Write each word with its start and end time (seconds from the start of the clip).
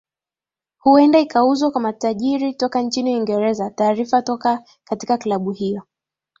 huenda 0.77 1.19
ikauzwa 1.19 1.71
kwa 1.71 1.81
matajiri 1.81 2.53
toka 2.53 2.81
nchini 2.81 3.13
uingereza 3.15 3.69
taarifa 3.69 4.21
toka 4.21 4.63
katika 4.83 5.17
klabu 5.17 5.51
hiyo 5.51 5.83